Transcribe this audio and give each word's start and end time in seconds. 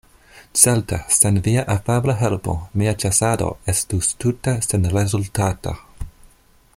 Certe, 0.61 0.97
sen 1.17 1.37
via 1.47 1.65
afabla 1.73 2.15
helpo 2.21 2.55
mia 2.83 2.95
ĉasado 3.03 3.51
estus 3.75 4.11
tute 4.25 4.57
senrezultata. 4.71 5.77